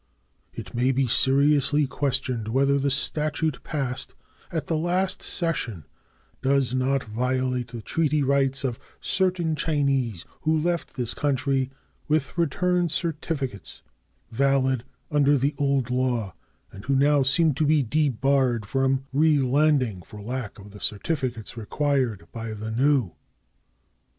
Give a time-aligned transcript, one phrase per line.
[0.51, 4.15] It may be seriously questioned whether the statute passed
[4.51, 5.85] at the last session
[6.41, 11.69] does not violate the treaty rights of certain Chinese who left this country
[12.07, 13.83] with return certificates
[14.31, 16.33] valid under the old law,
[16.71, 22.27] and who now seem to be debarred from relanding for lack of the certificates required
[22.31, 23.11] by the new.